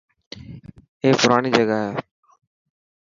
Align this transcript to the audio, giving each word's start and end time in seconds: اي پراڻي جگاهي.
اي 1.03 1.09
پراڻي 1.21 1.49
جگاهي. 1.57 1.91